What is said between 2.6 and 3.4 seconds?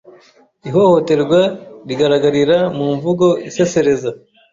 mu mvugo